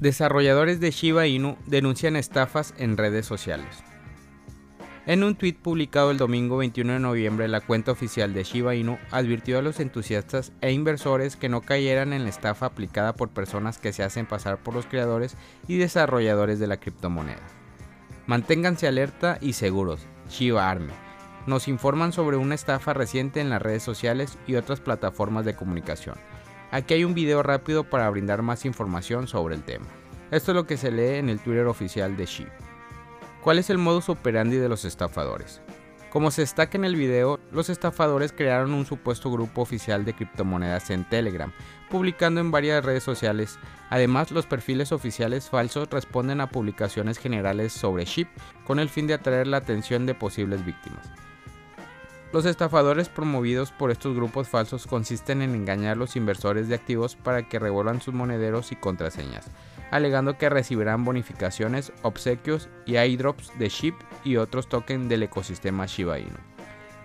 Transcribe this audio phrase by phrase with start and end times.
[0.00, 3.84] Desarrolladores de Shiba Inu denuncian estafas en redes sociales.
[5.04, 8.98] En un tweet publicado el domingo 21 de noviembre, la cuenta oficial de Shiba Inu
[9.10, 13.76] advirtió a los entusiastas e inversores que no cayeran en la estafa aplicada por personas
[13.76, 15.36] que se hacen pasar por los creadores
[15.68, 17.46] y desarrolladores de la criptomoneda.
[18.26, 20.94] Manténganse alerta y seguros, Shiba Army.
[21.46, 26.16] Nos informan sobre una estafa reciente en las redes sociales y otras plataformas de comunicación.
[26.72, 29.86] Aquí hay un video rápido para brindar más información sobre el tema.
[30.30, 32.48] Esto es lo que se lee en el Twitter oficial de Sheep.
[33.42, 35.60] ¿Cuál es el modus operandi de los estafadores?
[36.10, 40.90] Como se destaca en el video, los estafadores crearon un supuesto grupo oficial de criptomonedas
[40.90, 41.52] en Telegram,
[41.88, 43.58] publicando en varias redes sociales.
[43.90, 48.28] Además, los perfiles oficiales falsos responden a publicaciones generales sobre SHIP
[48.64, 51.10] con el fin de atraer la atención de posibles víctimas.
[52.32, 57.16] Los estafadores promovidos por estos grupos falsos consisten en engañar a los inversores de activos
[57.16, 59.50] para que revuelvan sus monederos y contraseñas,
[59.90, 66.20] alegando que recibirán bonificaciones, obsequios y airdrops de SHIB y otros tokens del ecosistema Shiba
[66.20, 66.38] Inu.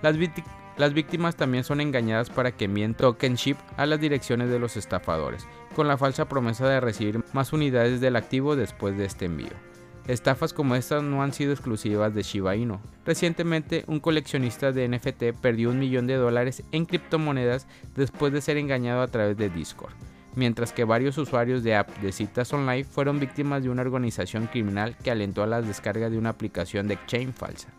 [0.03, 4.77] Las, víctimas también son engañadas para que envíen token SHIB a las direcciones de los
[4.77, 9.74] estafadores, con la falsa promesa de recibir más unidades del activo después de este envío.
[10.07, 12.79] Estafas como estas no han sido exclusivas de Shiba Inu.
[13.07, 18.57] Recientemente, un coleccionista de NFT perdió un millón de dólares en criptomonedas después de ser
[18.57, 19.93] engañado a través de Discord,
[20.35, 24.95] mientras que varios usuarios de app de citas online fueron víctimas de una organización criminal
[25.03, 27.69] que alentó a la descarga de una aplicación de exchange falsa.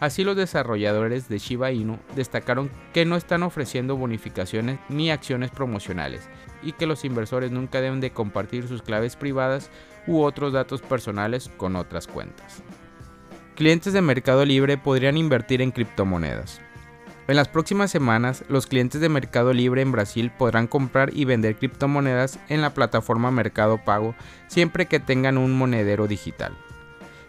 [0.00, 6.28] Así los desarrolladores de Shiba Inu destacaron que no están ofreciendo bonificaciones ni acciones promocionales
[6.62, 9.70] y que los inversores nunca deben de compartir sus claves privadas
[10.06, 12.62] u otros datos personales con otras cuentas.
[13.54, 16.60] Clientes de Mercado Libre podrían invertir en criptomonedas.
[17.26, 21.56] En las próximas semanas, los clientes de Mercado Libre en Brasil podrán comprar y vender
[21.56, 24.14] criptomonedas en la plataforma Mercado Pago
[24.48, 26.54] siempre que tengan un monedero digital.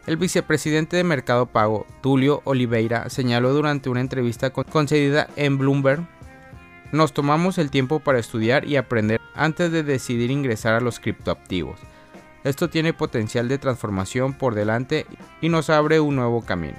[0.07, 6.07] El vicepresidente de Mercado Pago, Tulio Oliveira, señaló durante una entrevista concedida en Bloomberg,
[6.91, 11.79] nos tomamos el tiempo para estudiar y aprender antes de decidir ingresar a los criptoactivos.
[12.43, 15.07] Esto tiene potencial de transformación por delante
[15.41, 16.77] y nos abre un nuevo camino.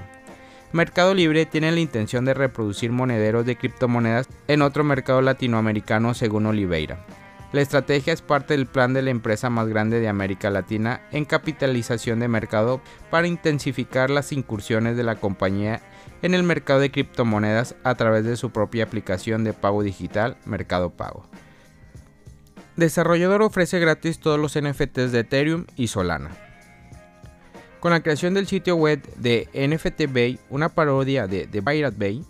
[0.72, 6.46] Mercado Libre tiene la intención de reproducir monederos de criptomonedas en otro mercado latinoamericano según
[6.46, 7.04] Oliveira.
[7.56, 11.24] La estrategia es parte del plan de la empresa más grande de América Latina en
[11.24, 15.80] capitalización de mercado para intensificar las incursiones de la compañía
[16.20, 20.90] en el mercado de criptomonedas a través de su propia aplicación de pago digital Mercado
[20.90, 21.24] Pago.
[22.76, 26.32] Desarrollador ofrece gratis todos los NFTs de Ethereum y Solana.
[27.80, 32.22] Con la creación del sitio web de NFT Bay, una parodia de The Pirate Bay,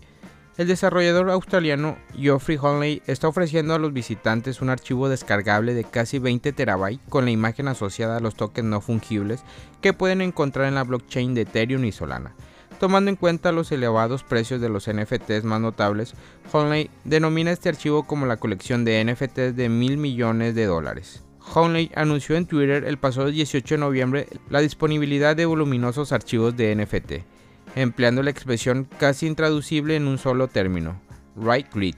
[0.58, 6.18] el desarrollador australiano Geoffrey Honley está ofreciendo a los visitantes un archivo descargable de casi
[6.18, 9.42] 20 terabytes con la imagen asociada a los tokens no fungibles
[9.82, 12.34] que pueden encontrar en la blockchain de Ethereum y Solana.
[12.80, 16.14] Tomando en cuenta los elevados precios de los NFTs más notables,
[16.52, 21.22] Honley denomina este archivo como la colección de NFTs de mil millones de dólares.
[21.54, 26.74] Honley anunció en Twitter el pasado 18 de noviembre la disponibilidad de voluminosos archivos de
[26.74, 27.35] NFT
[27.76, 31.00] empleando la expresión casi intraducible en un solo término,
[31.36, 31.96] right click,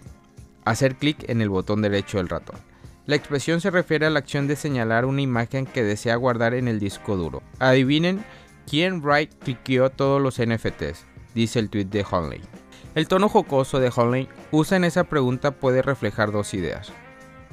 [0.65, 2.57] hacer clic en el botón derecho del ratón.
[3.07, 6.69] La expresión se refiere a la acción de señalar una imagen que desea guardar en
[6.69, 7.43] el disco duro.
[7.59, 8.23] Adivinen
[8.69, 12.43] quién right cliqueó todos los NFTs, dice el tweet de Honley.
[12.95, 16.93] El tono jocoso de Honley usa en esa pregunta puede reflejar dos ideas.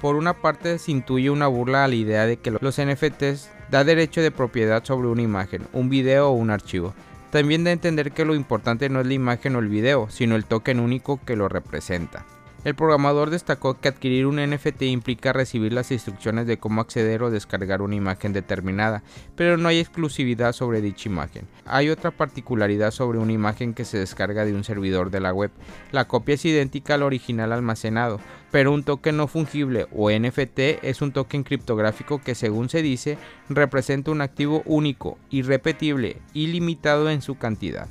[0.01, 3.83] Por una parte se intuye una burla a la idea de que los NFTs da
[3.83, 6.93] derecho de propiedad sobre una imagen, un video o un archivo,
[7.35, 10.45] también a entender que lo importante no es la imagen o el video, sino el
[10.45, 12.25] token único que lo representa.
[12.65, 17.29] El programador destacó que adquirir un NFT implica recibir las instrucciones de cómo acceder o
[17.29, 19.03] descargar una imagen determinada,
[19.35, 21.47] pero no hay exclusividad sobre dicha imagen.
[21.67, 25.51] Hay otra particularidad sobre una imagen que se descarga de un servidor de la web.
[25.91, 31.03] La copia es idéntica al original almacenado, pero un token no fungible o NFT es
[31.03, 37.37] un token criptográfico que según se dice representa un activo único, irrepetible, ilimitado en su
[37.37, 37.89] cantidad.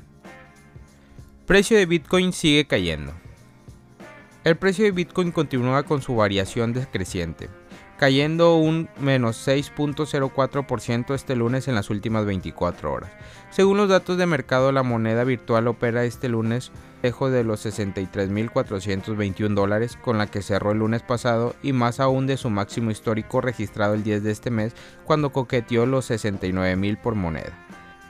[1.46, 3.12] Precio de Bitcoin sigue cayendo.
[4.44, 7.48] El precio de Bitcoin continúa con su variación decreciente
[7.96, 13.10] cayendo un menos 6.04% este lunes en las últimas 24 horas.
[13.50, 19.54] Según los datos de mercado, la moneda virtual opera este lunes lejos de los 63.421
[19.54, 23.40] dólares con la que cerró el lunes pasado y más aún de su máximo histórico
[23.40, 24.74] registrado el 10 de este mes
[25.04, 27.52] cuando coqueteó los 69.000 por moneda.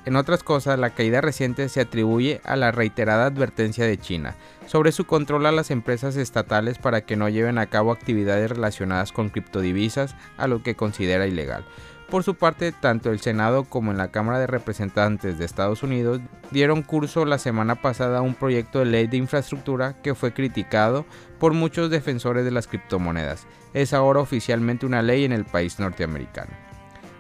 [0.07, 4.35] En otras cosas, la caída reciente se atribuye a la reiterada advertencia de China
[4.67, 9.13] sobre su control a las empresas estatales para que no lleven a cabo actividades relacionadas
[9.13, 11.65] con criptodivisas, a lo que considera ilegal.
[12.11, 16.21] Por su parte, tanto el Senado como en la Cámara de Representantes de Estados Unidos
[16.51, 21.07] dieron curso la semana pasada a un proyecto de ley de infraestructura que fue criticado
[21.41, 23.47] por muchos defensores de las criptomonedas.
[23.73, 26.74] Es ahora oficialmente una ley en el país norteamericano.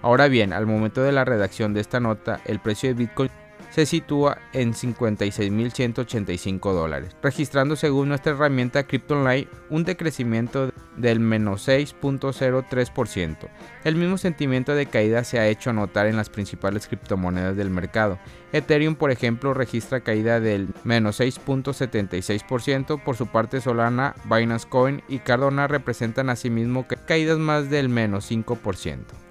[0.05, 3.31] Ahora bien, al momento de la redacción de esta nota, el precio de Bitcoin
[3.71, 13.49] se sitúa en 56.185 dólares, registrando según nuestra herramienta CryptoOnline un decrecimiento del menos 6.03%.
[13.85, 18.19] El mismo sentimiento de caída se ha hecho notar en las principales criptomonedas del mercado.
[18.53, 25.21] Ethereum, por ejemplo, registra caída del menos 6.76%, por su parte Solana, Binance Coin y
[25.21, 29.24] Cardona representan asimismo caídas más del menos 5%.